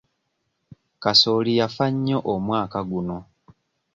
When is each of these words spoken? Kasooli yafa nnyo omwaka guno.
Kasooli 1.03 1.51
yafa 1.59 1.85
nnyo 1.93 2.17
omwaka 2.33 2.79
guno. 2.89 3.17